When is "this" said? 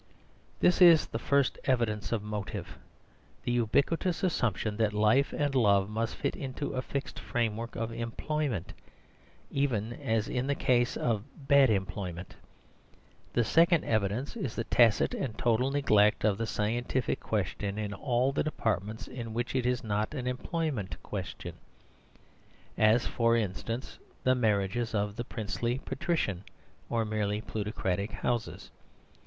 0.59-0.81, 10.47-10.57